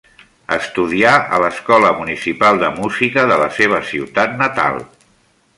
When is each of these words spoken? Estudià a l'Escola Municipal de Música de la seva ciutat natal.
Estudià 0.53 1.11
a 1.37 1.41
l'Escola 1.43 1.91
Municipal 1.99 2.63
de 2.65 2.73
Música 2.81 3.29
de 3.33 3.39
la 3.45 3.53
seva 3.59 3.85
ciutat 3.93 4.37
natal. 4.45 4.85